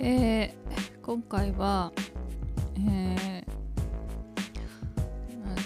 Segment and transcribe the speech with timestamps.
[0.00, 1.92] えー今回は、
[2.76, 3.50] えー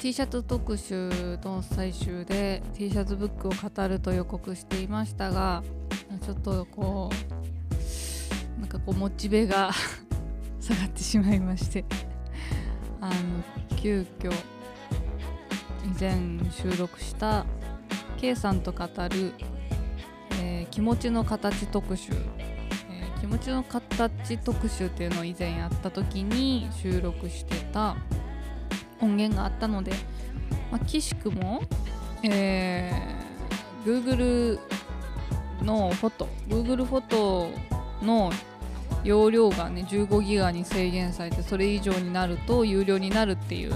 [0.00, 5.62] T シャツ特集の最終で T シャツブックを語ると予告していましたが
[6.22, 7.08] ちょっとこ
[8.58, 9.70] うなんかこうモチベが
[10.60, 11.86] 下がってしまいまして
[13.00, 13.14] あの
[13.76, 16.14] 急遽以前
[16.50, 17.46] 収録した
[18.18, 19.32] K さんと語る、
[20.42, 22.10] えー気持ちの形特集
[23.24, 27.96] 気持ちの形特集っていうのを以前やった時に収録してた
[29.00, 29.92] 音源があったので、
[30.70, 31.62] まあ、岸くも、
[32.22, 34.58] えー Google
[35.62, 37.48] のフォト Google フォト
[38.04, 38.30] の
[39.04, 43.72] 容量がね15ギガに制限されてそれ以上になると有料になるっていう、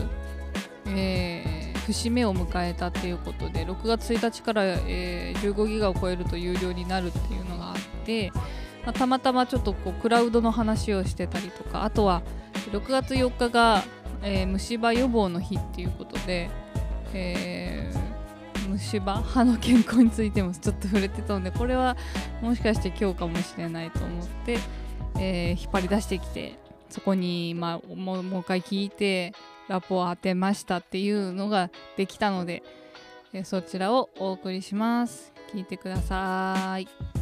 [0.89, 7.48] えー節目を迎えたっていうことで6月1日から、えー15ギガを超えると有料になるっていう、
[8.89, 12.23] まあたまたまちょっとこうクラウドの話をしてたりとかあとは
[12.73, 13.85] 6月4日が、
[14.23, 16.49] えー虫歯予防の日っていうことで、
[17.13, 21.99] えー虫歯歯の健康についてもちょっと触れてたのでこれは
[22.41, 24.59] もしかして今日かもしれないと思って、
[25.19, 29.35] えー引っ張り出してきてそこに、まあ、もうもう一回聞いて
[29.69, 32.63] ラポを当てましたっていうのができたので、
[33.35, 35.35] えそちらをお送りします。
[35.53, 37.18] 聞いてください。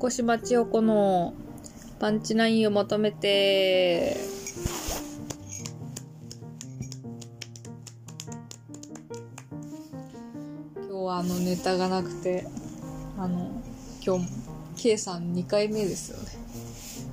[0.00, 1.34] 横島千代子の
[1.98, 4.16] パンチナインを求めて
[10.76, 12.46] 今日はあのネタがなくて
[13.18, 13.50] あの
[14.02, 14.26] 今日
[14.78, 16.24] K さん2回目ですよね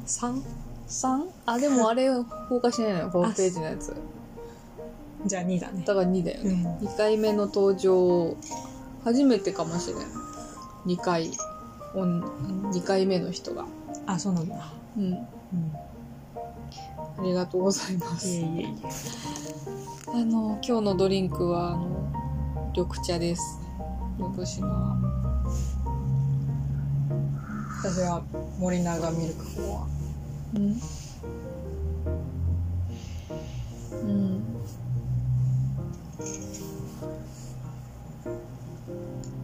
[0.05, 0.41] 3?
[0.87, 1.29] 3?
[1.45, 2.09] あでもあれ
[2.47, 3.93] 放課しないのよホームページのやつ
[5.27, 5.83] じゃあ2だね。
[5.85, 8.35] だから2だよね、う2回目の登場
[9.03, 9.97] 初めてかもしれん。
[10.85, 11.31] 2回
[11.93, 12.23] おん
[12.71, 13.65] 2回目の人が。
[14.05, 14.55] あそうなんだ。
[14.97, 15.03] うん。
[15.03, 15.27] うん。
[17.19, 18.27] ありがとうございます。
[18.27, 18.67] いえいえい
[20.13, 22.11] あの今日のドリンクはあの
[22.75, 23.59] 緑茶です。
[24.19, 24.97] 横島
[27.83, 28.23] え私は
[28.59, 29.87] 森永ミルクフォア
[30.55, 30.79] うん。
[33.91, 34.36] うん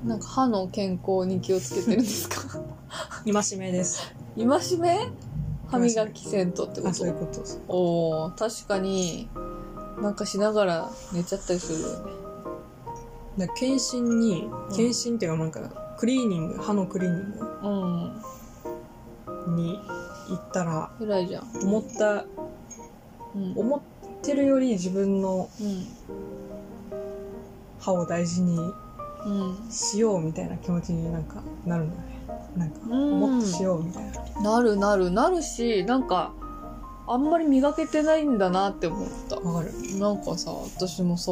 [0.05, 2.59] なんか歯の健康に気をつけてるんですか？
[3.25, 4.13] 戒めです。
[4.37, 5.11] 戒め？
[5.69, 7.39] 歯磨きせんとってこあそういうとこと。
[7.39, 9.27] ですおー確かに
[10.01, 12.11] なんかしながら寝ちゃったりするよね。
[13.37, 14.75] だから検診にうん。
[14.75, 15.61] 検診っていうかなんか
[15.97, 17.21] クリーニング歯のクリーニン
[17.63, 18.21] うん。
[19.45, 19.79] グに
[20.29, 21.47] 行ったら偉いじゃん。
[21.63, 22.25] 思った
[23.35, 23.53] うん。
[23.55, 23.79] 思っ
[24.21, 25.87] てるより自分のうん
[27.83, 28.57] 歯を大事に
[29.25, 29.71] うん。
[29.71, 32.21] しようみたいな気持ちになんかなるんだね。
[32.57, 33.19] なんかうん。
[33.19, 34.41] もっとしようみたいな。
[34.41, 35.11] なるなる。
[35.11, 36.33] なるしなんか
[37.07, 39.37] あんまり磨けてないんだなって思った。
[39.37, 39.71] わかる。
[39.99, 41.31] なんかさ私もさ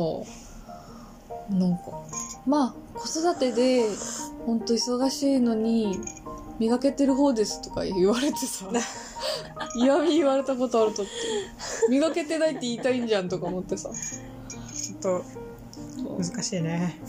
[1.50, 1.84] なんか
[2.46, 3.86] まあ子育てで
[4.46, 6.00] ほんと忙しいのに
[6.60, 8.68] 磨けてる方ですとか言われてさ
[9.76, 11.12] 嫌味言われたことあるとって。
[11.90, 13.90] 磨けてないって言いたいんじゃんとか思ってさ。
[13.90, 15.24] ちょっと
[16.04, 17.00] 難しいね。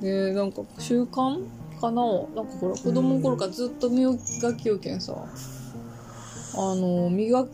[0.00, 1.44] でなんか習慣
[1.80, 2.02] かな？
[2.34, 4.16] なんかほら子供の頃からずっと磨
[4.54, 5.14] きをけんさ。
[6.52, 7.46] あの磨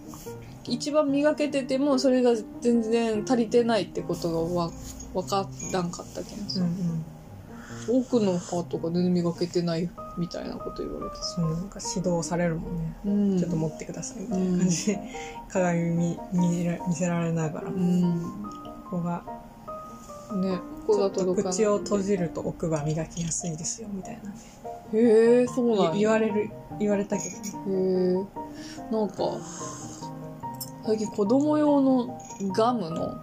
[0.64, 4.70] 一番磨けててもそれが全然足りてないってことがわ
[5.14, 8.00] 分からんかったけんさ、うんうん。
[8.00, 9.88] 奥の歯とか全然磨けてない
[10.19, 12.97] みたいなこと言われてさ、そうなんか指導されるもんね。
[13.04, 13.38] うん。
[13.38, 15.00] ちょっと持ってくださいみたいな感じで、
[15.48, 18.32] 鏡見見ら見せられながら、うん。
[18.91, 19.22] ここが
[20.34, 21.56] ねここが届かない。
[21.56, 24.31] 口を閉じると奥歯磨きやすいですよみたいな。
[24.92, 27.41] へえそうなんや言われる言われたけどね。
[27.69, 28.92] へえ。
[28.92, 29.16] なんか
[30.84, 32.20] 最近子供用の
[32.55, 33.20] ガムの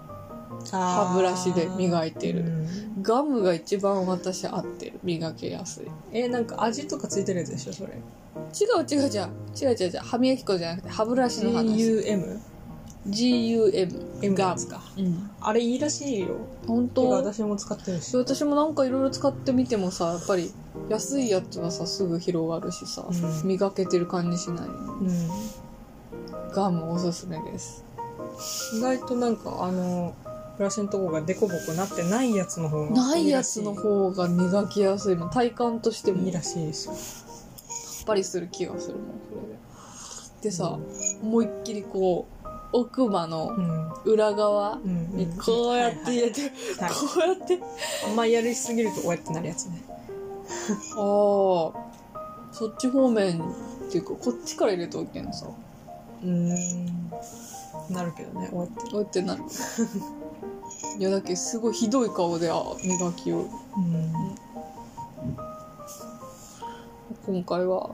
[0.70, 2.40] 歯ブラシで磨いてる。
[2.40, 5.00] うんガムが一番私合ってる。
[5.04, 5.88] 磨きやすい。
[6.14, 7.94] えなんか味とかついてるやつでしょそれ。
[7.94, 7.98] 違
[8.82, 9.30] う違う違う。
[9.60, 9.90] 違う違う。
[9.90, 11.76] 違う歯磨き粉じゃなくて歯ブラシの話。
[11.76, 12.40] GUM
[13.08, 15.30] GUM M ガムかうん。
[15.42, 16.38] あれいいらしいよ。
[16.68, 17.10] 本当？
[17.10, 20.52] 私も使ってるし、私もなんかいろいろ使ってみてもさやっぱり
[20.90, 23.48] 安いやつはさすぐ広がるしさ、うん。
[23.48, 24.68] 磨けてる感じしない。
[24.68, 25.30] うん、
[26.54, 27.84] ガムおすすめです。
[28.78, 30.16] 意外となんかあの
[30.58, 35.18] ブラシのとこがデコボコなってないやつの方がないやつの方が磨きやすい。
[35.32, 36.94] 体感としてもいいやらしいですよ。
[38.04, 39.58] っぱりする気がするもんそれで。
[40.42, 40.78] でさ、
[41.22, 42.43] 思いっきりこう
[42.74, 43.84] 奥歯のうん。
[44.06, 44.80] 裏側
[45.46, 46.56] こうやって入れて、はいこ
[47.16, 47.60] うやって。
[48.06, 49.82] あんまやりすぎるとこうやってなるやつね。
[50.98, 51.84] ああ
[52.52, 53.44] そっち方面っ
[53.90, 55.48] ていうかこっちから入れとおけんさ。
[56.24, 56.50] うん。
[57.90, 58.50] なるけどね。
[58.52, 58.92] こうやって。
[58.92, 59.44] こうやってなる。
[61.00, 63.48] いやだけどすごいひどい顔であ磨きを。
[63.78, 64.14] うん。
[67.26, 67.92] 今回は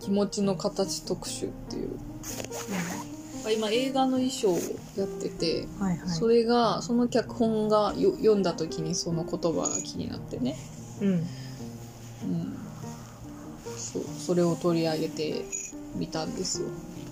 [0.00, 1.90] 気持ちの形特集っていう
[3.52, 4.58] 今映画の衣装を
[4.96, 6.08] やってて、はいはい。
[6.08, 10.56] それがその脚本がよ読んだ時にその言葉が気になってね、
[11.00, 11.08] うん。
[11.08, 12.56] うん、
[13.76, 15.44] そうそれを取り上げて
[15.94, 16.68] みたんですよ、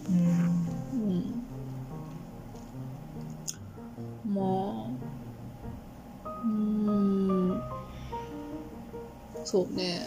[0.08, 0.66] うん。
[4.26, 5.14] うん、まあ
[6.44, 7.62] うーん。
[9.44, 10.00] そうね。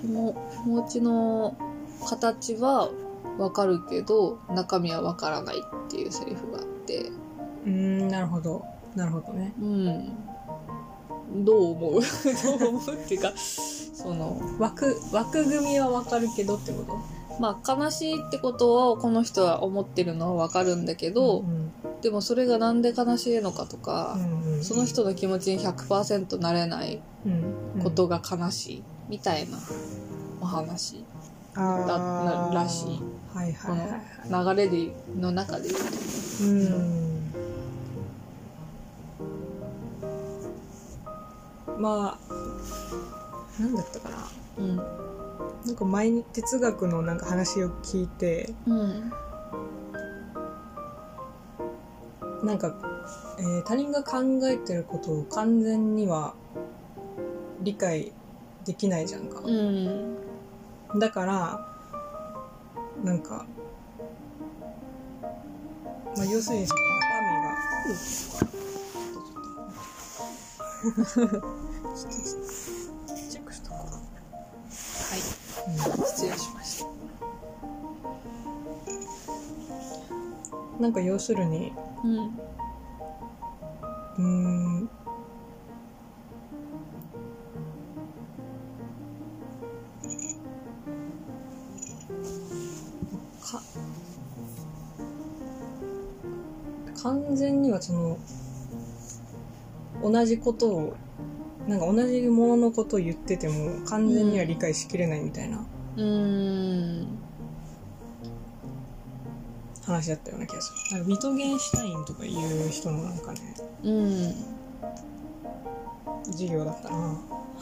[0.00, 1.56] 気も気持ちの
[2.08, 2.88] 形は
[3.38, 7.10] わかるけど中身はわからないっていうセリフがあって。
[7.66, 8.64] うんなるほど。
[8.94, 9.52] なるほどね。
[9.60, 11.44] うん。
[11.44, 12.00] どう思う？
[12.58, 17.18] どう思うっていうかその枠枠組みはわかるけどってこと？
[17.40, 21.70] まあ悲しいってことをこの人は思ってるのはわかるんだけど、ん
[22.00, 29.56] でもそれがなんで悲しいのかとか、うんうんその人の気持ちに100%なれないうんことが悲しいみたいな
[30.40, 31.04] お話
[31.54, 33.00] だならしい
[33.32, 33.80] はいこはい。
[33.80, 34.30] はいはい。
[34.30, 35.68] の流れでの中で。
[35.68, 36.74] 言うと
[41.74, 41.82] うん。
[41.82, 44.16] まあなんだったかな。
[44.58, 44.76] うん。
[44.76, 49.12] なんか前に哲学のなんか話を聞いてうん
[52.42, 52.72] なんか、
[53.38, 56.34] えー他人が考えてることを完全には
[57.60, 58.12] 理解
[58.64, 60.16] できないじゃんか、うん。
[60.98, 61.60] だから
[63.04, 63.46] なんか、
[66.16, 67.54] まあ、要するにその中身が
[73.30, 75.20] チェックしとこはい。
[76.06, 76.86] 失礼しました
[80.78, 80.82] う。
[80.82, 81.72] なんか要するに
[82.04, 82.16] うん。
[84.18, 84.77] うーん
[97.48, 98.18] 完全にはその
[100.02, 100.96] 同じことを
[101.66, 105.66] なんか同じもののことを言ってても完全には理解しきれないみたいな
[105.96, 107.18] うん。
[109.84, 110.98] 話だったような気がする。
[110.98, 113.40] なんかビトゲンシュタインとかいう人のなんかね
[113.84, 114.34] うん
[116.26, 117.18] 授業だったな。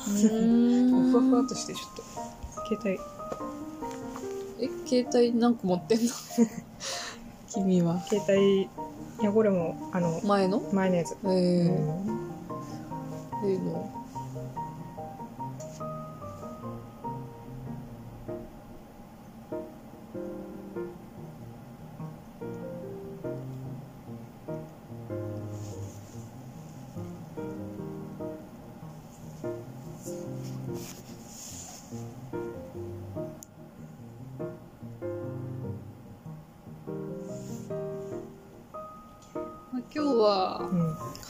[0.09, 1.11] うん。
[1.13, 2.99] ふわふわっとしてちょっと携
[4.59, 4.67] 帯。
[4.67, 6.13] え携帯何個持ってんの？
[7.55, 8.01] 君は。
[8.09, 8.69] 携帯
[9.21, 10.61] いやこれもあの前の？
[10.73, 11.33] 前のやつ、えー、う
[11.73, 12.21] ん。
[13.45, 13.96] ええの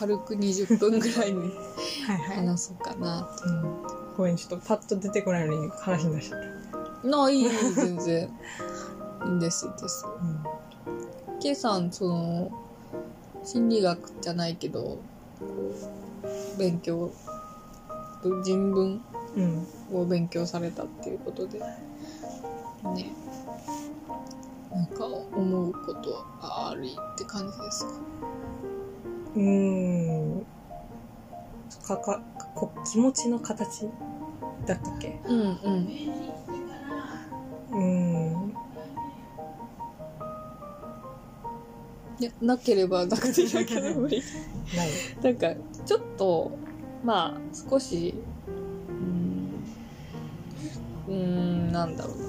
[0.07, 1.51] 軽く20分ぐらいに
[2.37, 3.63] 話そうかなうん、
[4.17, 6.41] ごめんちょっとパッと出てこないのに話に出しちゃっ
[7.03, 8.31] た、なあいい全然。
[9.25, 10.05] いいんですです
[11.29, 12.53] うん、K さんその
[13.45, 14.99] 心理学じゃないけど
[16.57, 17.11] 勉強
[18.45, 19.03] 人文
[19.37, 23.11] うんを勉強されたっていうことでね。
[24.73, 27.91] なんか思うことありって感じですか？
[29.35, 29.96] うーん
[31.85, 32.21] かか
[32.55, 33.87] こ気持ちの形
[34.67, 35.21] だったっけ？
[35.27, 35.47] うんうん。
[37.71, 37.79] うー
[38.37, 38.53] ん。
[42.19, 44.23] いやなければなくていいだけど無理
[44.75, 44.89] ない。
[45.23, 45.49] なんか
[45.85, 46.51] ちょっと
[47.05, 47.41] まあ
[47.71, 48.15] 少し
[48.49, 52.23] うーんうーんなんだろうな。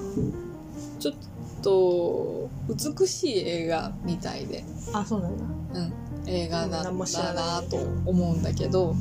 [1.00, 1.14] ちょっ
[1.62, 4.62] と美しい映画みたいで、
[4.92, 5.38] あそうなん
[5.72, 5.80] だ。
[5.80, 5.92] うん、
[6.28, 8.94] 映画だ何も知らだなと思うんだけど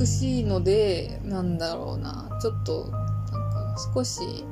[0.00, 2.38] 美しいのでなんだろうな。
[2.40, 4.44] ちょっとなんか少し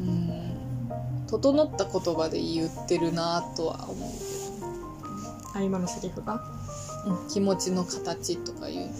[0.00, 0.90] うん
[1.28, 4.10] 整った言葉で言ってるなとは思う
[5.52, 6.42] けあ今のセリフが？
[7.06, 8.90] ど、うん、気持ちの形とかいう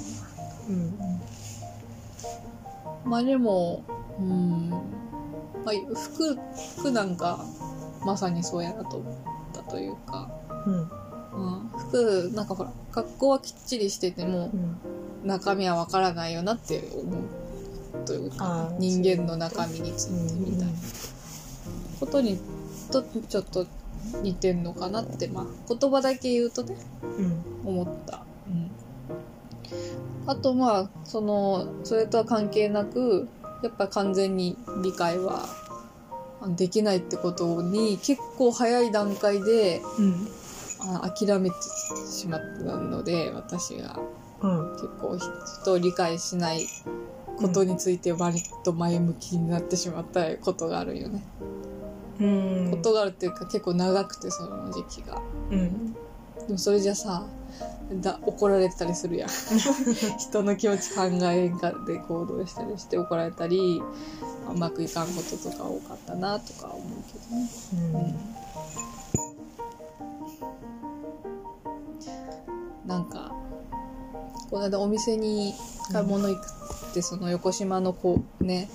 [0.69, 0.95] うん
[3.05, 3.83] まあでも
[4.21, 6.39] うんまあ、服
[6.79, 7.45] 服なんか
[8.05, 9.15] まさにそうやなと思っ
[9.53, 10.31] たというか、
[10.67, 10.91] うん。
[11.37, 14.81] うん、服なんかほら格好はきっちりしててもうん
[15.27, 18.07] 中身はわからないよなって思う。
[18.07, 20.73] というか人間の中身についてみたいな。
[21.99, 22.39] ことに
[22.91, 23.67] とちょっと
[24.23, 26.77] 似てんのかなって、まあ、言葉だけ言うとね
[27.19, 27.43] うん。
[27.65, 28.23] 思った。
[28.47, 28.71] うん、
[30.31, 33.29] あとまあそのそれとは関係なく
[33.63, 35.47] やっぱ完全に理解は
[36.41, 40.29] あできないってことに結構早い段階でうん。
[40.79, 41.57] あ諦めて
[42.07, 43.99] しまったので私が
[44.43, 44.73] うん。
[44.73, 45.19] 結構
[45.63, 46.67] 人を理解しない
[47.37, 51.25] ことについて割と前向きになってしまったことがあるよね。
[52.21, 52.71] うん。
[52.71, 55.21] ことがあるっていうか結構長くてその時期が。
[55.51, 55.93] うん。
[55.93, 55.99] で
[56.53, 57.27] もそれじゃさ
[58.01, 59.29] だ怒られたりするやん。
[60.19, 63.83] 人の気持ち考えんかで行動したりして怒られたり
[64.55, 67.49] うまくいかんこととか多かったなとか思うけどね、
[72.85, 73.33] うん、なんか
[74.51, 75.55] この間お店に
[75.93, 76.47] 買い物行く
[76.91, 78.69] ってその横島のこうね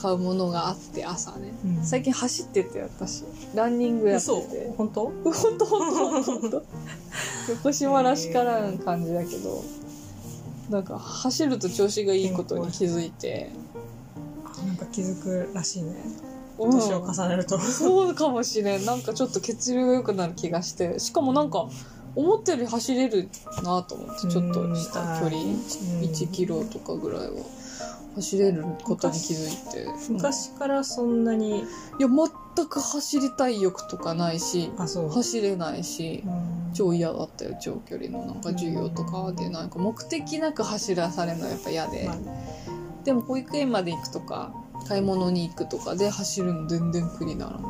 [0.00, 1.84] 買うものがあって朝ね、うん。
[1.84, 4.40] 最近走ってて私ランニングやって嘘？
[4.42, 5.10] て本当？
[5.10, 6.62] ほんとほんとほんとほんと。
[7.48, 9.62] 横島らしからん感じだけど、
[10.68, 13.50] なんか走ると調子がいいことに気づいて、
[14.44, 15.94] あなんか気づくらしいね。
[16.58, 16.72] うん。
[16.72, 17.58] 年を重ねると。
[17.58, 18.84] そうかもしれん。
[18.84, 21.68] なんかちょっと血流が良くなる気がして、しかもなんか、
[22.16, 23.28] 思ったより走れる
[23.62, 25.36] なと思って、ちょっとした距離、
[26.02, 27.32] 1キロとかぐらいは
[28.16, 29.86] 走れることに気づいて。
[30.10, 31.60] 昔からそんなに。
[31.60, 31.62] い
[32.00, 36.56] や、全く走りたい欲とかないし、走れないし、うん。
[36.72, 38.24] 超嫌だったよ長距離の。
[38.24, 42.16] なんか授業とかでなんか目的なく走らされるのやっぱ嫌で、まあ
[43.04, 44.52] でも保育園まで行くとか
[44.88, 47.62] 買い物に行くとかで走るの全然苦にならん。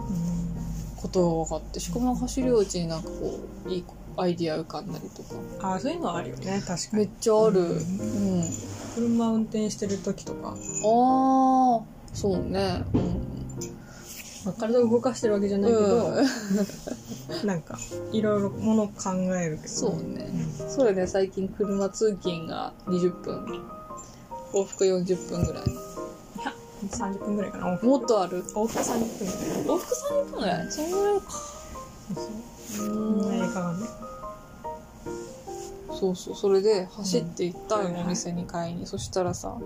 [0.97, 3.85] ことが分かってしかも走るうちになんかこういい
[4.17, 5.23] アイディア浮かんだりと
[5.61, 5.75] か。
[5.75, 6.63] あそういうのはあるよね。
[6.67, 7.61] 確かめっにちゃある。
[7.61, 8.41] ううん。
[8.41, 8.45] ん、
[8.95, 10.57] 車運転してる時とか、ああ
[12.15, 12.85] そうね。
[12.95, 13.03] うん。
[14.45, 16.27] まあ、体を動かしてるわけじゃないけど、うん。
[17.47, 17.77] なんか
[18.13, 20.31] いろいろものを考えるけど、そうね。
[20.69, 23.63] それで最近車通勤が20分。
[24.53, 25.65] 往復40分ぐらい。
[25.65, 25.67] い
[26.45, 26.55] や
[26.91, 27.79] 30分ぐらいかな。
[27.83, 28.45] もっとある？
[28.55, 29.77] 往復30分ぐらい。
[29.77, 30.71] 往復30分ぐらい？
[30.73, 31.25] そんぐらいか
[32.15, 33.87] そんな映画がね
[35.99, 36.17] そう。
[36.17, 38.87] そうそれで走って行ったうんよ、お店に買いに。
[38.87, 39.57] そしたらさ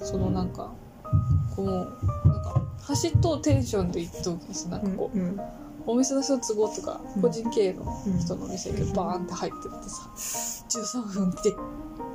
[0.00, 0.72] そのなんか
[1.56, 1.66] こう
[2.28, 5.40] なんか走っとうテンションで行っとうけどさなんかこう、うん
[5.86, 7.22] お店の人の都合とかうん。
[7.22, 11.36] 個人経営のうん人のお店がバーンって入ってってさ13分で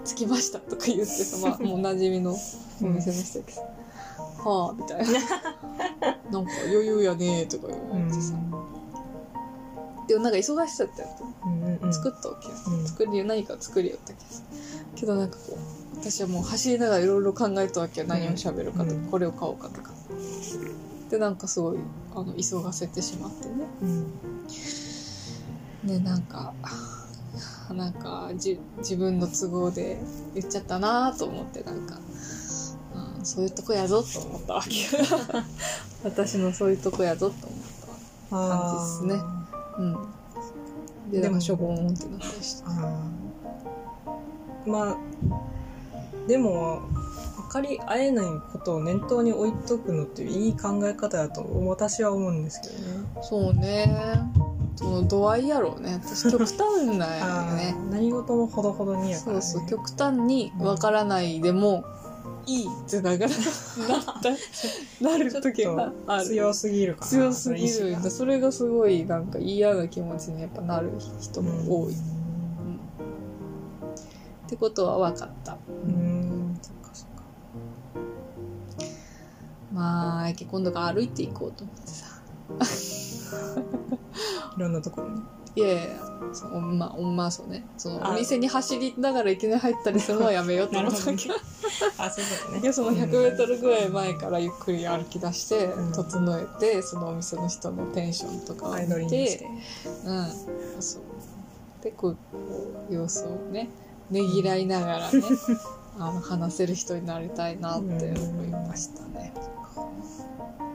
[0.06, 3.64] 着きましたとか言ってさ、 まあ、もう馴染みのお店の人やけどさ
[4.44, 5.20] 「はあ」みたいな
[6.32, 8.34] 「なんか余裕やね」とか言われてさ、
[10.10, 11.94] でもなんか忙しさってやったうんうんうん。
[11.94, 12.88] 作ったわけよ、うん。
[12.88, 14.12] 作り何か作りよった。
[15.00, 15.56] けどなんかこ
[15.96, 18.08] う私はもう走りながらいろいろ考えたわけよ。
[18.08, 19.06] 何を喋るかとか、うん。
[19.12, 19.92] これを買おうかとか。
[21.12, 21.78] でなんかすごい
[22.16, 23.54] あの急がせてしまってね。
[23.84, 24.18] うん。
[25.88, 26.56] でなんか
[27.72, 30.00] なんかじ自分の都合で
[30.34, 32.00] 言っちゃったなと思ってなんか、
[33.20, 35.04] うん、そういうとこやぞと思ったわけよ。
[36.04, 37.60] 私のそういうとこやぞと思っ
[38.30, 39.39] たわ感じですね
[39.80, 41.12] うん。
[41.12, 42.70] ででもしょぼーんってなったりして。
[44.68, 44.98] まあ
[46.28, 46.82] でも
[47.38, 53.08] 分かり合えないことを念頭に置いとくのっていい考え方だと私は思うんですけどね。
[53.24, 54.22] そうね。
[54.76, 56.00] その度合いやろうね。
[56.04, 59.42] 私極端なんよ あねー何事もほどほどにやから、ね。
[59.42, 61.84] そうそう極端にわからないでも
[62.50, 63.38] いいってながらなっ
[65.00, 67.08] たなる時がある強すぎるかな。
[67.08, 70.90] 強すぎるそれがすごいなんか嫌な気持ちにやっぱなる
[71.22, 72.00] 人も多い、うん
[74.48, 75.92] ってことは分かったうん。
[75.92, 75.94] う
[76.54, 77.22] んそっかそっか。
[79.72, 82.20] まあ今度から歩いていこうと思ってさ
[84.58, 85.22] いろんなところに。
[85.60, 87.66] いやいやそのまあまあそうね。
[87.78, 91.30] そのあお店に走りながらいきなり入ったりするのはやめようと思ったわけ
[91.98, 92.60] あ、そういうことね。
[92.62, 95.92] いやその 100m ぐらい前からゆっくり歩き出して、うん。
[95.92, 99.48] 整えてそのお店の人のテンションとかを見てて。
[100.06, 101.02] うんそう。
[101.84, 103.70] でこうこう様子をね
[104.12, 105.24] ねぎらいながらね
[105.98, 109.34] あの話せる人になりたいなって思いましたね。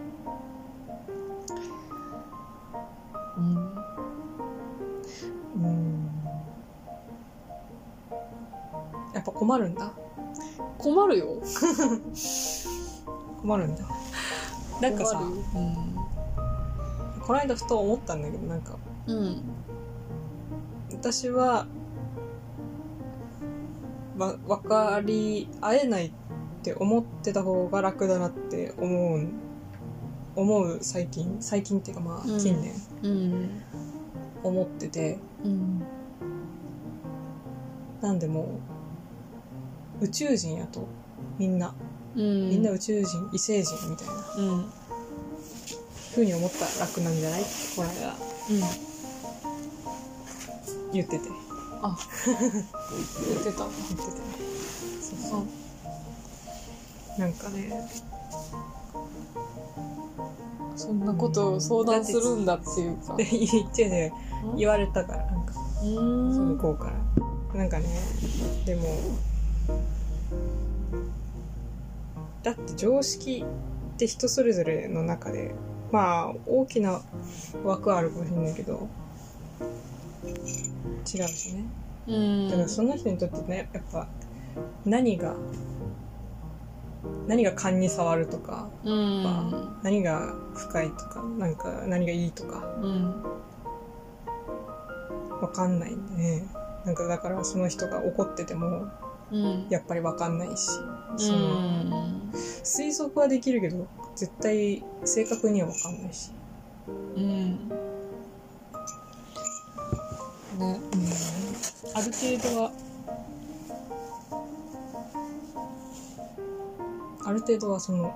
[9.24, 9.92] っぱ困るんだ。
[10.78, 11.40] 困るよ。
[13.40, 13.84] 困るんだ。
[14.80, 15.36] なんかさ困る
[17.26, 18.76] この間ふと思ったんだけどなんか。
[19.06, 19.16] うん。
[19.16, 19.42] うん
[20.92, 21.66] 私は
[24.16, 26.12] わ分かり合えないっ
[26.62, 29.28] て思ってた方が楽だなって思う
[30.36, 31.36] 思う最近。
[31.40, 32.38] 最近っていうかまあうん。
[32.38, 32.72] 近年。
[33.02, 33.62] うん。
[34.42, 35.82] 思ってて、うん。
[38.00, 38.46] なんでもう
[40.00, 40.86] 宇宙人やと。
[41.38, 41.74] みんな。
[42.16, 42.48] うん。
[42.50, 44.14] みんな宇宙人異星人みたいな。
[44.36, 44.64] うん。
[46.14, 47.42] ふうに思ったら楽なんじゃない？
[47.42, 48.08] ってこの間。
[48.08, 48.60] うん。
[50.92, 51.28] 言ってて。
[51.82, 51.96] あ。
[52.26, 53.58] 言ってた。
[53.58, 54.02] 言ってて
[55.00, 57.20] そうそう。
[57.20, 57.88] なんかね。
[60.76, 63.16] そんなことを相談するんだっていうか。
[63.16, 64.12] で言ってて
[64.56, 65.54] 言われたからなんか。
[65.82, 66.90] うそのこうか
[67.52, 67.58] ら。
[67.58, 67.86] なんかね。
[68.66, 68.82] でも
[72.44, 73.44] だって常識
[73.94, 75.54] って人それぞれの中で
[75.90, 77.00] まあ大きな
[77.64, 78.88] 枠はあるかもしれないけど
[81.14, 81.64] 違うしね。
[82.06, 82.48] うん。
[82.48, 84.08] だからその人にとってねやっぱ
[84.84, 85.34] 何が
[87.26, 89.78] 何が勘に触るとかうん。
[89.82, 93.22] 何が深いとかなんか何がいいとかうん。
[95.40, 96.46] わかんないんでね。
[96.84, 98.86] なんかだからその人が怒ってても
[99.30, 99.66] うん。
[99.70, 100.68] やっぱりわかんないし
[101.16, 102.03] うそのん
[102.34, 103.86] 推測はできるけど
[104.16, 106.30] 絶対正確にはわかんないし、
[107.16, 107.68] うん。
[110.58, 110.80] ね
[111.94, 112.72] ある程度は。
[117.26, 118.14] ある程度はその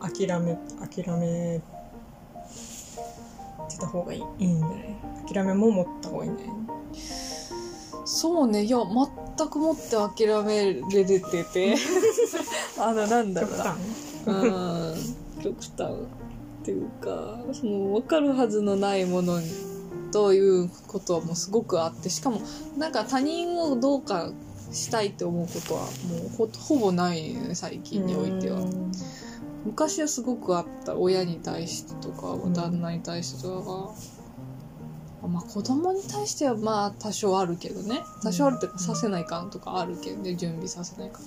[0.00, 1.60] 諦め諦め
[3.68, 4.96] てた方がいいいいんじゃない
[5.32, 6.56] 諦めも持った方がいいんじゃない
[8.12, 8.64] そうね。
[8.64, 8.78] いや
[9.36, 11.76] 全くもって諦めれてて。
[12.76, 13.64] あのなんだろ極うな。
[13.64, 13.78] 端。
[14.26, 15.42] うん。
[15.42, 15.92] 極端
[16.60, 19.38] っていうかその分かるはずのないもの
[20.10, 22.40] ということはもうすごくあってしかも
[22.76, 24.30] なんか他人をどうか
[24.72, 25.88] したいって思うことはもう
[26.36, 28.60] ほほぼないよね最近においては。
[28.60, 28.92] うん。
[29.64, 30.96] 昔はすごくあった。
[30.96, 33.94] 親に対してとかん旦那に対してとかが、
[35.28, 38.02] まあ子供に対してはまあ多少あるけどね。
[38.22, 40.34] 多少あるっていうかうんさせないかんとかあるけどね。
[40.34, 41.22] 準備させないかん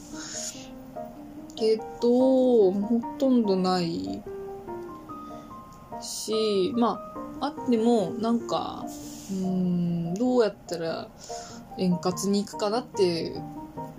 [1.56, 4.24] けどほとんどない
[6.02, 7.00] しま
[7.40, 11.08] ああってもなんかうーんどうやったら
[11.78, 13.42] 円滑にいくかなって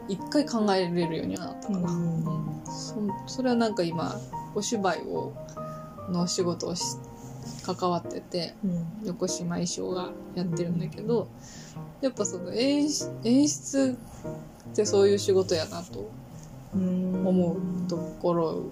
[0.09, 2.63] 一回考えれるようにはなったかな、うん。
[2.67, 2.95] そ
[3.27, 4.17] それはなんか今
[4.55, 5.33] お芝居を
[6.11, 6.83] の仕事をし
[7.65, 9.07] 関わっててうん。
[9.07, 11.29] 横島衣装がやってるんだけど
[12.01, 13.99] やっぱその演出演出
[14.73, 16.11] ってそういう仕事やなと
[16.75, 17.27] うん。
[17.27, 18.63] 思うところ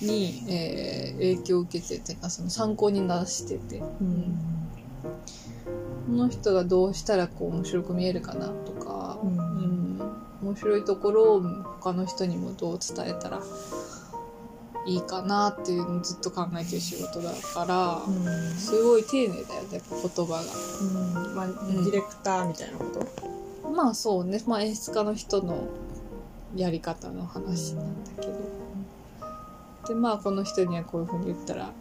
[0.00, 3.78] に、えー影響を受けててあその参考になしてて。
[3.78, 4.36] うん。
[6.06, 9.36] この人がどうしたらこう面白く見えるかなとか、うん。
[9.38, 10.12] うん。
[10.42, 11.42] 面白いところを
[11.80, 13.40] 他の人にもどう伝えたら
[14.86, 18.54] いいかなっていうのをずっと考えてる仕事だから、うん。
[18.56, 20.40] すごい丁寧だよねやっぱ言葉が。
[21.26, 21.34] うん。
[21.34, 21.84] まあ、ん。
[21.84, 22.84] ディレクターみたいなこ
[23.62, 23.70] と？
[23.70, 25.68] まあそうね、まあ、演出家の人の
[26.56, 28.32] やり方の話なんだけど。
[29.88, 31.72] でまあこの人にはこういうふうに言ったら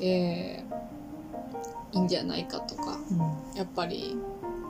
[0.00, 2.98] えー、いいんじゃないかとか
[3.54, 4.16] やっぱり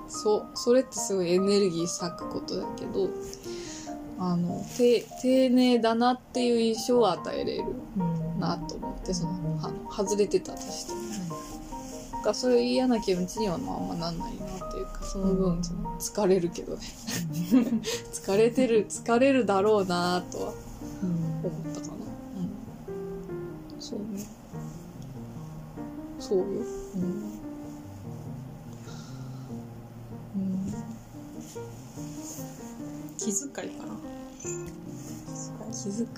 [0.09, 3.09] そそれってすごいエネルギー割くことだけど
[4.19, 7.65] あのて丁寧だなっていう印象を与えれる
[7.97, 10.93] うんなと思ってそのあの外れてたとして。
[10.93, 10.99] も。
[12.35, 16.83] そういう嫌な気持ちにはまああんまなんないなっていうかその分その疲れるけどね。
[18.13, 20.53] 疲れてる疲れるだろうなとは
[21.03, 21.11] うん。
[21.45, 21.93] 思ったかな。
[22.37, 23.81] うん。
[23.81, 24.27] そうね。
[26.19, 26.45] そうよ。
[26.45, 27.03] うん、
[30.37, 30.75] うん、
[33.17, 34.08] 気遣いかな
[35.79, 36.09] 気遣い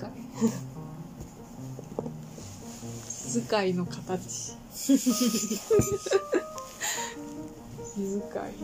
[3.05, 4.57] 気遣いの形。
[4.73, 4.99] 気遣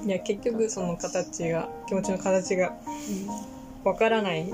[0.03, 0.07] い。
[0.07, 2.73] いや結局その形が気持ちの形が
[3.83, 4.51] わからない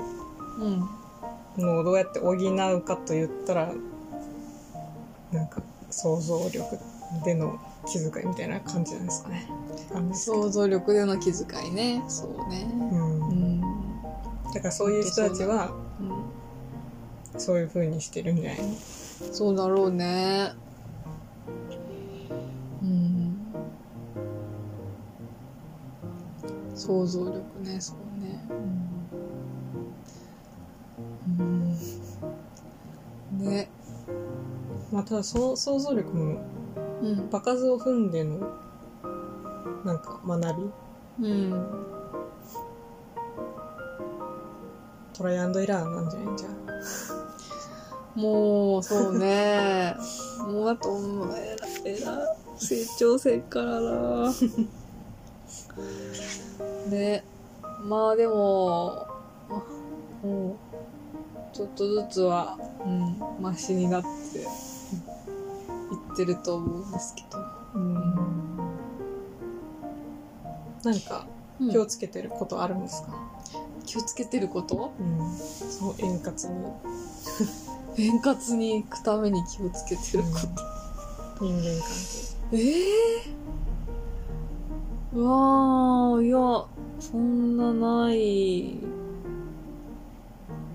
[1.56, 3.72] のをどうやって補うかと言ったら
[5.32, 6.78] なんか想像力
[7.24, 9.48] での気遣いみたいな感じなんですかね。
[10.12, 12.04] 想像力での気遣いね。
[12.06, 12.68] そうね。
[12.70, 13.28] うん。
[13.28, 13.60] うん、
[14.52, 15.83] だからそういう人たちはうん、
[17.36, 18.74] そういう風にしてるんじゃないの？
[19.32, 20.52] そうだろうね。
[22.82, 23.36] うん。
[26.74, 28.44] 想像力ねそうね。
[31.28, 31.76] うん、
[33.40, 33.68] うん、ね。
[34.92, 36.40] まあただそ想像力も
[37.02, 37.30] うん。
[37.30, 38.38] 場数を踏んでの
[39.84, 40.72] なんか学
[41.18, 41.28] び？
[41.28, 41.66] うん。
[45.12, 46.36] トライアンドエラーなんじゃない？
[46.36, 46.54] じゃん
[48.14, 49.94] もうそうね。
[50.46, 54.32] もうあともうえらえら成長せんからな。
[56.90, 57.24] ね。
[57.82, 59.06] まあでも
[59.50, 59.62] あ
[60.26, 60.56] もう
[61.52, 64.46] ちょっとずつはうんマシになっていっ
[66.16, 67.38] てると思うんですけど。
[67.74, 67.94] うん。
[70.84, 71.26] なんか
[71.60, 71.70] うん。
[71.70, 73.08] 気をつけてることあるんですか、
[73.86, 74.92] 気をつけてること？
[74.98, 76.38] うん、そう円滑に
[77.96, 80.30] 円滑に行くために気をつけてるこ
[81.38, 83.44] と、人間関ええ
[85.14, 86.66] うわー、いや、
[86.98, 88.78] そんなない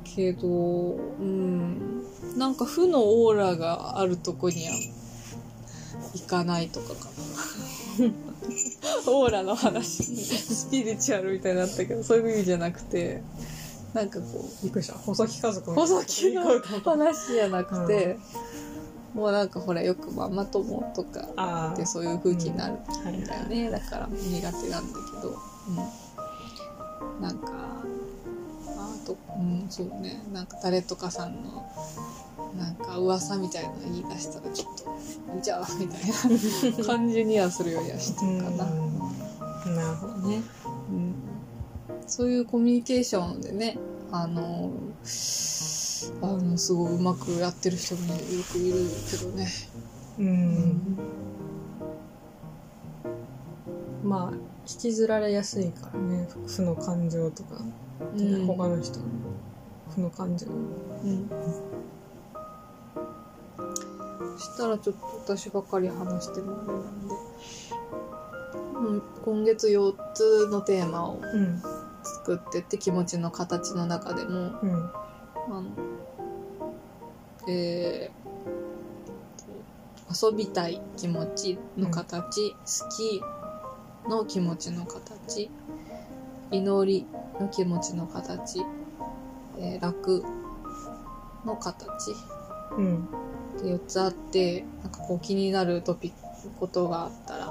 [0.04, 2.04] けど、うん。
[2.38, 4.74] なんか負のオーラがあるとこには
[6.14, 7.10] 行かないとかかな。
[9.12, 13.22] オーラの話、スピリチュアルみたいになったけど、そういう意味じゃなくて、
[13.94, 14.94] なんかこう、係びっくりした。
[14.94, 16.44] 細木家族細木の
[16.84, 18.18] 話じゃなくて、
[19.14, 22.86] もうなんかほらよくママ友とかあでそういう風気になるん。
[23.26, 27.84] だよね、だから苦手なんだけど、うん、なんか
[28.68, 30.24] あとうんそうね。
[30.32, 31.66] なんか誰とかさんの
[32.58, 34.86] なんか噂みたいなの言い出したらちょっと
[35.42, 39.76] 「じゃあ」みたいな感じにはするようにはしてるかな、うん。
[39.76, 40.42] なるほどね。
[40.90, 41.16] うん
[42.08, 43.78] そういうコミュニケーションでね
[44.12, 44.72] あの
[46.22, 48.20] あのすごいうまくやってる人もよ
[48.52, 48.78] くいる
[49.10, 49.48] けどね、
[50.18, 50.98] うん、
[54.04, 57.62] まあ引きずられやすいからね負の感情とか、
[58.16, 58.46] うん。
[58.46, 59.06] 他の人の
[59.96, 60.48] 負の感情。
[60.48, 61.30] うん。
[64.38, 67.16] そしたらちょっと私ばかり話してもあれなんで、
[68.76, 71.62] うん、今月4つのテーマをうん
[72.20, 74.92] 作ってって気持ちの形の中でもうん
[75.50, 75.64] あの
[77.48, 78.30] えー
[80.12, 82.58] 遊びたい気持ちの形、好
[82.98, 83.22] き
[84.10, 85.52] の気持ちの形
[86.50, 87.06] 祈り
[87.40, 88.66] の気持ちの形、
[89.60, 90.24] えー楽
[91.46, 91.86] の形
[92.76, 93.08] うん。
[93.62, 97.49] で4つあってなんかこう気になるトピックことがあったら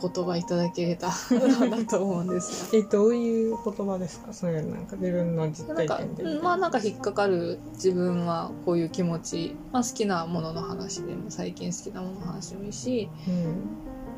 [0.00, 4.32] 言葉いただけれたらなと思うんですがえどういう言葉ですか？
[4.32, 13.08] そういうなんか自分の実体験でうんまあなんか引っかかる自分はこういう気持ち、まあ、好きなものの話でも最近好きなものの話でもいいし、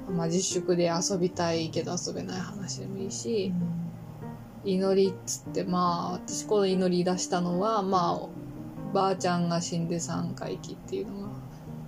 [0.08, 0.16] うん。
[0.16, 3.52] まあ、自粛で遊びたいけど遊べない話でもいいし、
[4.64, 8.28] 祈りっつってまあ私この祈り出したのはまあ
[8.94, 11.28] ばあちゃんが死んで3回忌っていうの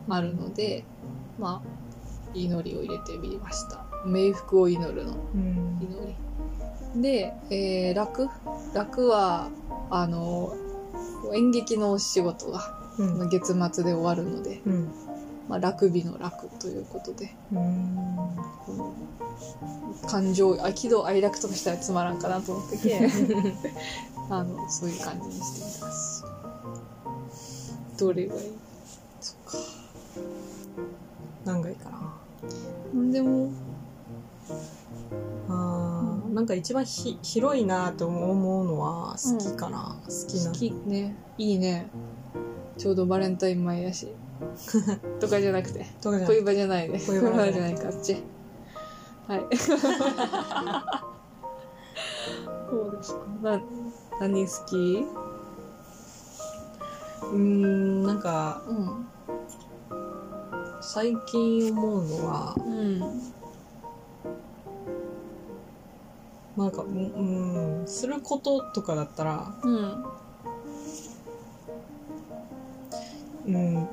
[0.09, 0.85] があるので
[1.38, 1.79] まあ
[2.34, 3.84] 祈りを入れてみました。
[4.06, 5.14] 冥福を祈るの。
[5.34, 5.78] うん。
[5.80, 6.16] 祈
[6.94, 7.02] り。
[7.02, 8.28] で、えー楽？
[8.74, 9.48] 楽は
[9.90, 10.54] あの
[11.34, 12.74] 演劇のお仕事が
[13.30, 14.88] 月末で終わるので、うん。
[15.48, 17.96] まあ、楽日の楽ということでうん。
[18.66, 18.94] この
[20.08, 23.00] 感情あ喜怒哀楽とかしたらつまらんかなと思ってけ
[24.30, 26.24] あのそういう感じにしてみます。
[27.98, 28.40] どれがいい？
[29.20, 29.58] そっか。
[31.44, 32.19] 何がいいかな
[32.94, 33.50] なんでも
[35.48, 40.50] あーなんか一番ひ広いなと思うのは好きかな、好きな。
[40.50, 41.16] 好きね。
[41.38, 41.90] いいね。
[42.79, 44.14] ちょうどバレンタイン前やし。
[45.20, 45.87] とかじゃなくて。
[46.03, 47.00] 恋バじゃないね。
[47.07, 47.74] 恋バナじゃない。
[47.74, 48.22] かあっち。
[49.26, 49.46] はい。
[49.59, 49.79] そう
[52.96, 53.20] ですか。
[53.42, 53.61] な
[54.20, 55.05] 何好き？
[57.22, 59.07] うーんなんかうん
[60.80, 63.00] 最近思うのはうん
[66.56, 70.04] なんかうんうんすることとかだったらうん
[73.46, 73.88] うん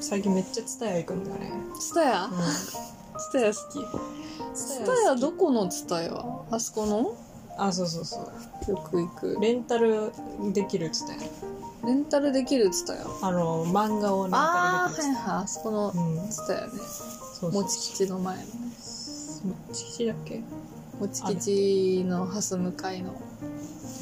[0.00, 2.24] 最近めっちゃツタヤ行くんだよね、ツタヤ？
[2.26, 3.80] うん、ツタヤ好き。
[4.54, 6.12] ツタヤどこのツタヤ？
[6.50, 7.16] あそこの？
[7.58, 8.20] あそうそうそ
[8.68, 8.70] う。
[8.70, 9.38] よく行く。
[9.40, 10.12] レンタル
[10.52, 11.18] できるツタヤ
[11.86, 15.44] レンタルできるツタヤあの漫画をレンタルできるはいはい。
[15.44, 15.92] あそこの
[16.28, 16.70] ツタヤうん。
[16.70, 16.82] ツタヤね。
[17.40, 18.42] そうそう吉の前の。
[18.42, 18.48] ね
[19.44, 20.42] もち吉だっけ？
[20.98, 23.12] もち吉のハス向かいの。
[23.12, 23.18] で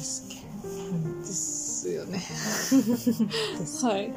[0.03, 2.13] すっけ、うんですよね。
[2.17, 3.85] です。
[3.85, 4.11] はい、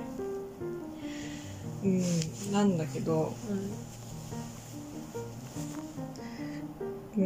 [1.84, 2.02] うん
[2.52, 3.34] なんだけど。
[7.16, 7.24] うー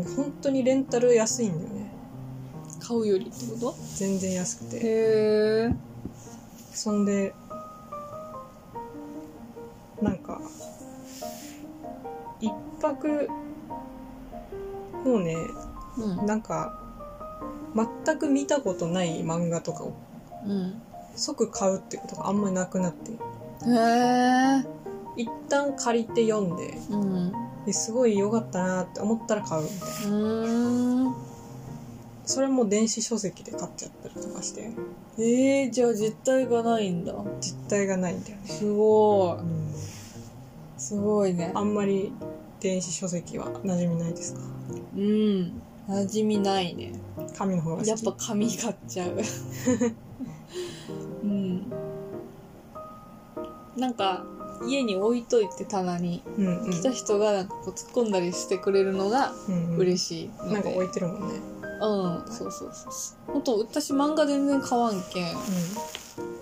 [0.00, 1.89] ん本当にレンタル安いんだよね
[2.90, 4.76] 買うよりってこ全然安くとて。
[4.78, 4.80] へ
[5.68, 5.74] え。
[6.72, 7.32] そんで
[10.02, 10.40] なんか
[12.40, 13.28] 一泊
[15.04, 15.36] もうね
[15.98, 16.26] うん。
[16.26, 16.76] なんか
[18.04, 19.92] 全く見たことない漫画とかを
[20.44, 20.82] うん。
[21.14, 23.12] 即買うってことがあんまりなくなって。
[23.12, 23.14] へ
[23.68, 24.66] え。
[25.16, 27.32] 一旦借りて読んでうん。
[27.66, 29.78] ですごい良かったなって思ったら買うみたい
[30.10, 30.16] な。
[30.16, 31.29] うーん
[32.30, 34.70] それも電子書籍で買っちゃったりとかして。
[35.18, 37.12] えー、じゃあ実体がないんだ。
[37.40, 39.38] 実体がないんだよね、すごい。
[39.40, 39.72] うん、
[40.78, 41.50] すごいね。
[41.54, 42.12] あんまり
[42.60, 44.40] 電子書籍は馴染みないですか？
[44.96, 45.60] うん。
[45.88, 46.92] 馴染みないね。
[47.36, 47.88] 紙の方が好き？
[47.88, 49.16] やっぱ紙買っちゃう。
[51.24, 51.66] うん。
[53.76, 54.24] なんか
[54.66, 56.70] 家に置いといて棚にうんうん。
[56.70, 59.76] 来た人がなんかこう突っ込んだりしてくれるのがうんうん。
[59.78, 61.34] 嬉しいので、なんか置いてるもんね
[61.80, 62.32] うん。
[62.32, 65.34] そうそうそうそうほんと私漫画全然買わんけん。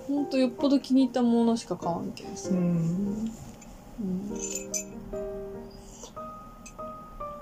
[0.09, 3.33] ほんとよっぽど気に入ったものしか買わんけんさうん、うん、
[4.01, 4.29] うん。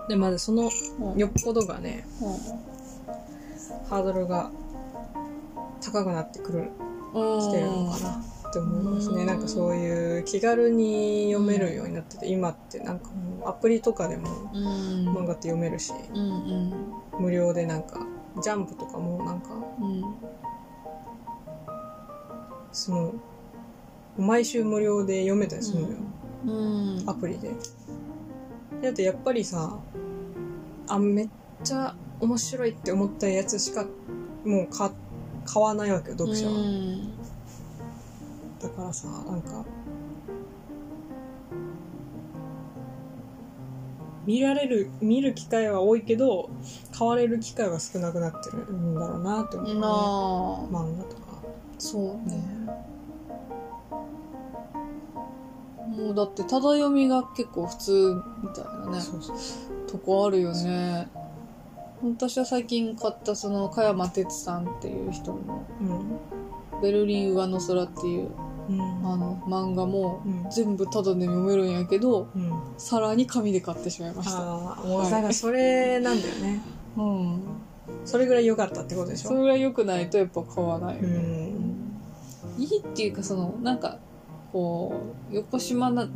[0.09, 0.69] でまだその
[1.01, 1.19] うん。
[1.19, 2.07] よっぽどがね
[3.89, 4.51] ハードルが
[5.81, 6.71] 高くなってくる
[7.15, 7.41] うん。
[7.41, 8.23] きてるのかな
[8.57, 9.23] って思いますね。
[9.23, 9.27] うん。
[9.27, 15.09] なんかそういう気軽に読めるようになってて今ってなんかもうアプリとかでもうん。
[15.09, 15.93] 漫画って読めるし
[17.19, 18.01] 無料でなんか
[18.43, 19.49] ジャンプとかもなんか
[19.81, 20.03] うん。
[22.73, 23.15] その
[24.19, 25.97] 毎週無料で読めたりするのよ、
[26.47, 26.51] う
[27.05, 27.11] ん。
[27.11, 27.51] アプリで。
[28.83, 29.79] だってやっぱりさ
[30.89, 31.29] あめっ
[31.65, 33.85] ちゃ面白いって思ったやつしか
[34.45, 34.91] もう買
[35.45, 37.16] 買わないわけよ読者は、うん
[38.67, 39.65] だからさなんか
[44.27, 46.51] 見られる見る機会は多いけど
[46.93, 51.27] 買われる機会は少なくなってるんだろうなって思う、ね、漫画とか。
[51.79, 52.43] そうね。
[55.97, 58.99] もうだってただ読みが結構普通みたいなね。
[59.87, 61.09] とこあるよね。
[62.03, 66.19] 私は最近買ったその加山哲さんっていう人のうん
[66.83, 68.31] 「ベルリン上の空」っていう
[68.69, 68.81] うん。
[68.81, 70.51] あの漫画もうん。
[70.51, 72.53] 全部タダで読めるんやけどうん。
[72.79, 74.39] さらに紙で買ってしまいました。
[74.39, 75.11] ああもうはい。
[75.11, 76.61] だからそれなんだよね、
[76.97, 77.41] うん。
[78.05, 79.29] それぐらい良かったってことでしょ？
[79.29, 81.53] それぐらい良くないとやっぱ買わないようね、ん。
[82.59, 83.99] いいっていうかそのなんか
[84.53, 84.95] こ
[85.31, 86.09] う横島な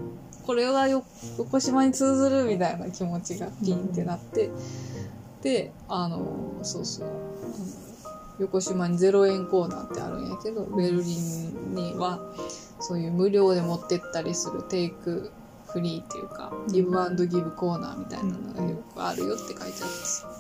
[0.47, 1.05] これはよ
[1.39, 4.51] 横島に通ずるみたいな気持ちがピンってなって、
[5.43, 6.25] であの
[6.63, 7.09] そうそう
[8.41, 12.19] 横島に0円コーナーってあるんやけどベルリンには
[12.81, 15.31] そういう無料で持ってったりするテイク
[15.67, 20.25] フリーっていうかギブアンドギブコーナーみたいなのがよくあるよって書いてあるんです。
[20.25, 20.31] よ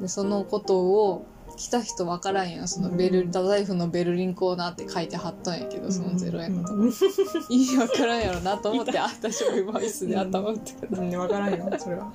[0.00, 2.68] でそのことを来た人わからんやん。
[2.68, 6.74] そのベル太宰府のベルリンコーナーって書いて貼ったんやけどその0円のとこ。
[6.74, 6.92] うん。
[7.48, 12.12] 意味わからんやろなと思ってあ私も今椅子で頭打ってくるうん分からんよそれは。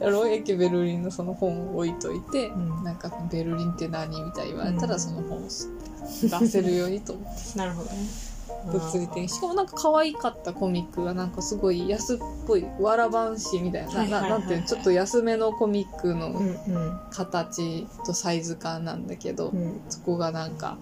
[0.00, 2.84] やろうやけベルリンのその本を置いといて、うん。
[2.84, 5.00] なんかベルリンって何みたいに言われたらうん。
[5.00, 7.56] その本を出せるようにと思って。
[7.58, 8.33] なるほどね
[8.66, 9.28] 物理的に。
[9.28, 14.20] しかもなんか可愛かったコミックがなんかすごい安っぽいわらばんしみたいな,、はいはいはい。
[14.22, 14.66] はいななんていうの？
[14.66, 17.00] ちょっと安めのコミックのうんうん。
[17.10, 19.80] 形とサイズ感なんだけど、うん。
[19.88, 20.78] そこがなんか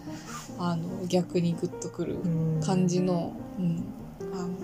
[0.59, 2.61] あの逆にグッとくるうん。
[2.63, 3.85] 感じの、うん、
[4.33, 4.59] あのだか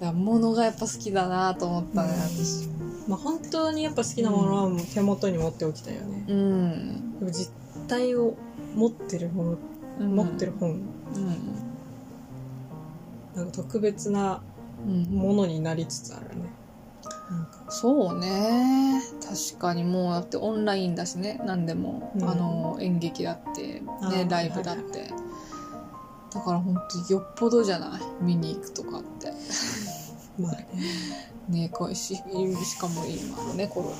[0.00, 2.68] ら物がやっぱ好きだなと思ったね私。
[3.08, 7.50] まあ本当にやっぱ好きなものはもう手元に持っておきたいよね、うん、でも実
[7.88, 8.36] 体を
[8.74, 9.58] 持ってるもの、
[10.00, 10.70] うん、持ってる本。
[10.72, 11.67] うん
[13.38, 14.42] なんか特別な
[14.86, 15.02] うん。
[15.04, 16.50] ものになりつつあるね。
[17.30, 17.64] なんか。
[17.70, 19.00] そうね。
[19.50, 21.40] 確かにもうだってオンラインだしね。
[21.44, 22.28] 何でも、うん。
[22.28, 23.80] あの演劇だって。
[24.10, 25.10] ねライブだって、
[26.32, 28.00] だから本当よっぽどじゃない？
[28.20, 29.32] 見に行くとかって。
[30.40, 30.68] まあね。
[31.48, 32.22] ねこうしし
[32.78, 33.92] かも今のねコロ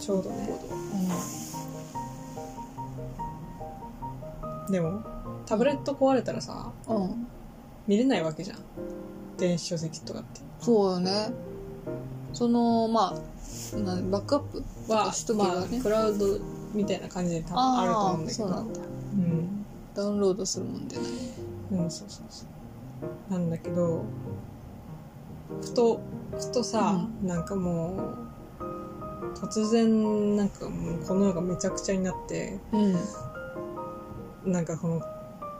[0.00, 0.48] ちょうどね。
[1.08, 1.14] ナ
[4.66, 5.02] ほでも
[5.46, 7.26] タブレット壊れたらさどうん
[7.86, 8.58] 見れないわけじゃん。
[9.36, 10.40] 電子書籍とかって。
[10.60, 11.32] そうよね。
[12.32, 15.54] そのまあなんバックアップはしとけばね。
[15.54, 16.38] まあクラウド
[16.72, 18.44] みたいな感じで多分あると思うんだけど。
[18.44, 18.80] そうなんだ。
[18.80, 18.84] う
[19.16, 19.66] ん。
[19.94, 21.02] ダウンロードするもんでね。
[21.72, 22.46] うんそうそうそ
[23.28, 23.32] う。
[23.32, 24.04] なんだけど
[25.60, 26.00] ふと
[26.38, 27.96] ふとさ、なんかも
[28.60, 34.52] う突然なんかもうこの世がめちゃくちゃになってうん。
[34.52, 35.00] なんかこの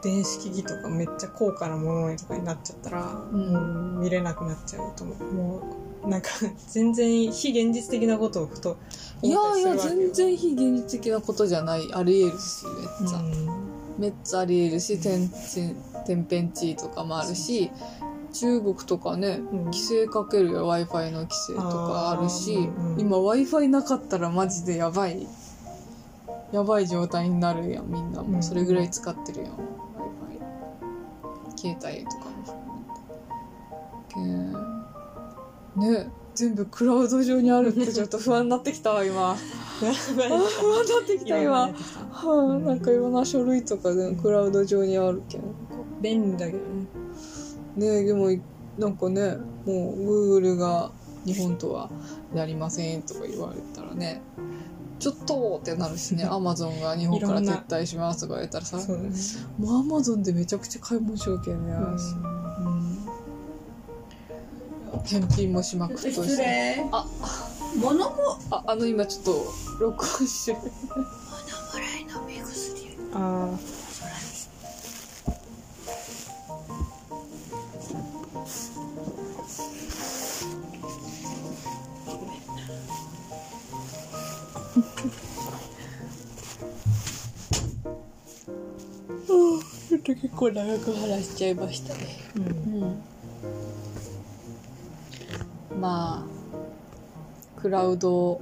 [0.03, 3.53] 電子機器とかめっちゃ高価なものにとかになっちゃったら、うん。
[3.53, 5.33] もう見れなくなっちゃうと思う。
[5.33, 6.29] もうなんか
[6.67, 8.77] 全然非現実的なことをふと
[9.21, 11.93] いやいや全然非現実的なことじゃない。
[11.93, 13.21] ありえるしめっちゃ、
[13.97, 17.71] めっちゃありえるし天天天変地異とかもあるし
[18.33, 19.63] 中国とかねうん。
[19.65, 22.99] 規制かけるよ w i f i の規制とかあるしうんうん。
[22.99, 25.25] 今 w i f i なかったらマジでやばい。
[26.51, 28.21] やばい状態になるやんみんな。
[28.21, 29.53] もうそれぐらい使ってるやん
[31.63, 34.59] 携帯とかも含めて
[35.79, 36.11] けんね。
[36.35, 39.35] 全部クラウド上にあるってちょっと不安になってきたわ今。
[39.79, 41.69] 不安になってきた今は
[42.11, 45.41] あ、なんかいろんな書類とかでクラウド上にあるけん。
[46.01, 48.01] 便利だけどね。
[48.01, 48.27] ねでも
[48.77, 50.91] なんかねもう Google が
[51.25, 51.89] 日本とは
[52.35, 54.21] やりませんとか言われたらね
[55.03, 56.23] ちょっとってなるしね。
[56.31, 58.79] Amazon が日本から撤退しますとか言ったらさ。
[58.79, 59.09] そうだね。
[59.59, 61.67] もう Amazon でめちゃくちゃ買い物しようけん。
[61.67, 61.89] ね、うん。
[65.03, 66.87] 返品もしまくっとるし失礼。
[66.93, 67.05] あ。
[67.81, 68.15] 物も？
[68.49, 69.45] ああの今ちょっと
[69.81, 70.59] 録音してる。
[70.59, 70.67] も
[71.79, 73.72] らいの目薬あち
[90.43, 91.99] 構長く話しちゃいましたね。
[92.35, 92.83] ーうん。
[92.83, 93.03] うん
[95.79, 98.39] まあクラウド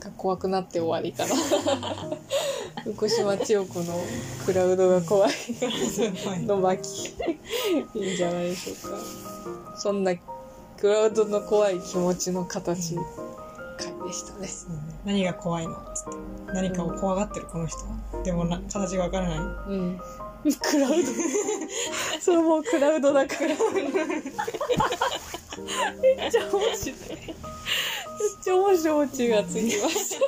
[0.00, 1.34] が怖くなって終わりかな。
[2.92, 3.94] 福島千代子の
[4.44, 5.32] クラウドが怖い。
[6.46, 7.14] の巻。
[7.94, 9.78] いいんじゃないでしょうか。
[9.78, 10.14] そんな
[10.78, 12.96] クラウドの怖い気持ちの形
[13.78, 14.48] 回でしたね。
[14.48, 15.74] そうね何が怖いの？
[15.94, 16.10] つって。
[16.52, 18.22] 何かを怖がってるこの人は。
[18.24, 19.38] でもな形がわからない。
[19.38, 19.42] う
[19.74, 20.00] ん
[20.54, 20.96] クラウド。
[22.20, 23.48] それもうクラウドだから。
[23.48, 23.56] めっ
[26.30, 26.94] ちゃ面白い。
[28.18, 30.24] めっちゃ面白いオチがつきました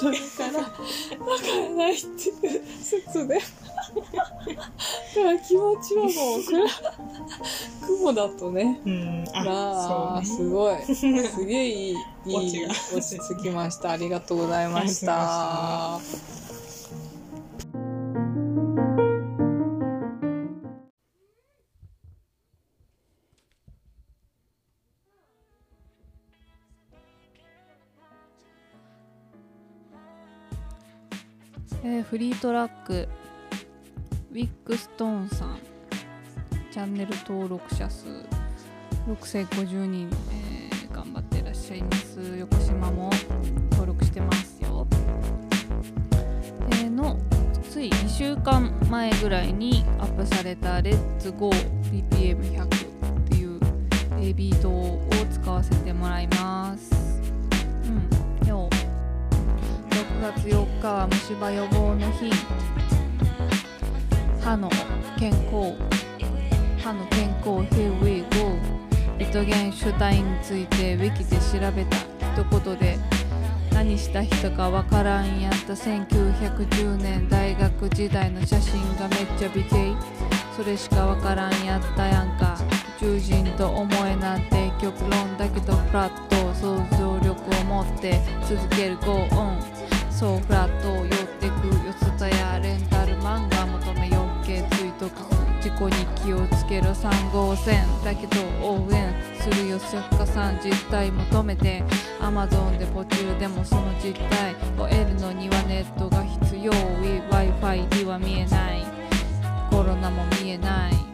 [0.00, 3.50] ドだからわからないっていう説でだか
[5.24, 6.66] ら気持ちはもうクラ
[7.86, 11.26] 雲だとねうんあ、あそうねすごい。
[11.28, 13.92] すげえいい、いい落ち着きました。
[13.92, 16.00] ありがとうございました。
[31.84, 33.08] えーフリートラック
[34.32, 35.58] ウィックストーンさん
[36.72, 38.06] チャンネル登録者数
[39.06, 42.18] 6050人、えー頑張ってらっしゃいます。
[42.38, 43.08] 横島も
[43.70, 44.84] 登録してますよ、
[46.72, 47.16] えーの
[47.70, 52.68] つい2週間前ぐらいにアップされた「Let's Go BPM100」っ
[53.28, 53.60] ていう、
[54.18, 56.90] えービートを使わせてもらいます。
[57.84, 58.27] うん。
[60.18, 62.30] よう6月4日は虫歯予防の日。
[64.40, 64.68] 歯の
[65.18, 65.76] 健康
[66.82, 68.58] 歯の健康 Here we go
[69.18, 71.96] リトゲンシュタインについてウィキで調べた。
[71.96, 72.98] 一言で
[73.72, 75.74] 何した人かわからんやった。
[75.74, 79.94] 1910年大学時代の写真がめっちゃ美形。
[80.56, 82.58] それしかわからんやったやんか。
[82.96, 88.96] 宇宙人と思えなんて極論だけどフラット想像力を持って続ける。
[88.96, 89.87] Go on
[90.18, 95.20] そうフラットを寄ってく四つ田やレンタル漫画求めよっけついとく
[95.62, 101.84] 事故に気をつけろ3号線だけど応援するよ作家さん実態求めて
[102.18, 106.72] Amazon で募集でもその実態を得るのにはネットが必要。
[106.72, 108.84] Wi-Fi には見えない。
[109.70, 111.07] コロナも見えない。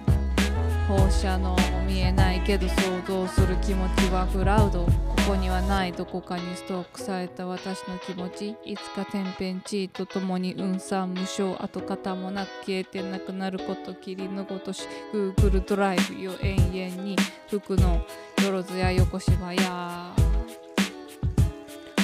[0.88, 4.86] 放射能も見えないけど想像する気持ちはクラウド。
[5.24, 8.56] ここにはないどこかにストックされた私の気持ち。
[8.64, 17.16] いつか天変地異とともに運算無償跡形もなく消えてなくなること霧のごとし Google ドライブよ永遠に
[17.48, 18.04] 服の
[18.44, 20.12] よろずや横芝や。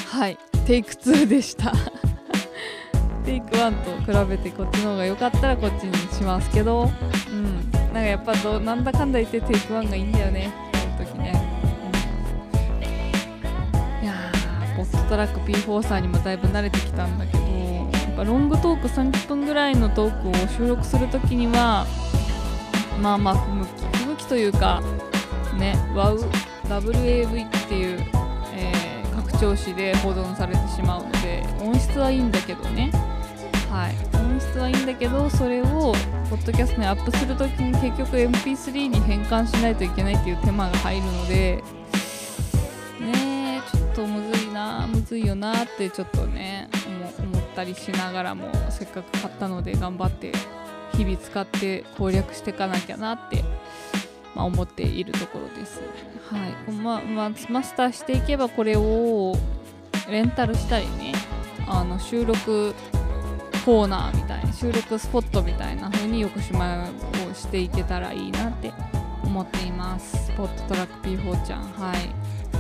[0.07, 0.39] はい。
[0.65, 1.73] テイク2でした。
[3.27, 6.91] テイク1と比べてこっちの方が良かったらこっちにしますけど。
[7.31, 7.80] うん。
[7.93, 10.53] なんかやっぱどなんだかんだ言ってテイク1がいいんだよね。
[10.73, 11.33] この時ね、
[14.03, 17.49] いやーポットトラック P4 さんにもだいぶ慣れてきたんだけどや
[18.13, 21.87] っぱロングトーク30分ぐらいのトークを収録する時には
[23.01, 24.83] まあまあ不向き不向きというか
[25.59, 27.99] ね WAV っていう、
[28.55, 32.91] えー拡張子で保存されてしまうので音質はいいんだけどね。
[33.71, 34.10] はい。
[34.59, 35.95] はいいんだけどそれを
[36.29, 41.63] ポッドキャストにアップするときに結局 MP3 に変換しないといけないっていう手間が入るので
[43.01, 46.69] ねちょっとむずいなむずいよなってちょっとね
[47.19, 50.33] 思ったりしながらもせっかく買ったので頑張って
[50.95, 53.43] 日々使って攻略していかなきゃなって、
[54.35, 55.81] まあ、思っているところです。
[56.29, 59.35] はいまあまあ、マスターしていけばこれを
[60.09, 61.13] レンタルしたりね
[61.67, 62.75] あの収録
[63.65, 66.85] コーナーみたいな収録スポットみたいな風に横島
[67.31, 68.73] をしていけたらいいなって
[69.23, 70.27] 思っています。
[70.27, 72.11] スポットトラック P4 ちゃんはい。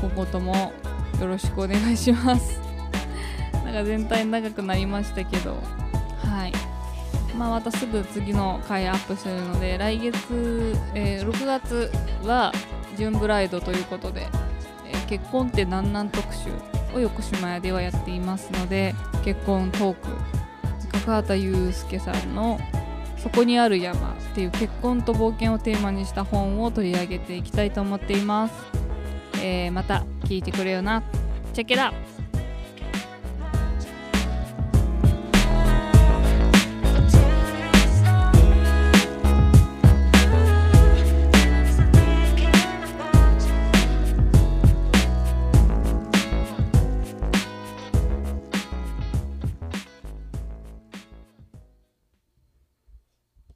[0.00, 0.72] 今後とも
[1.20, 2.60] よろしくお願いします。
[3.64, 5.56] なんか全体長くなりましたけど。
[6.22, 6.52] はい。
[7.36, 11.90] まあまたすぐ次の回アップするので来月、えー6月
[12.24, 12.52] は
[12.96, 14.28] ジュンブライドということで、
[14.86, 16.50] えー結婚ってなんなん特集
[16.94, 18.94] を横島屋ではやっていますので
[19.24, 20.39] 結婚トーク
[20.92, 22.58] 高畑雄介さんの
[23.16, 28.54] 「そこにある山」っていう結婚と冒険をテーマにした本を取り上げていきたいと思っています、
[29.42, 31.02] えーまた聞いてくれよな。
[31.52, 31.92] チェッケラ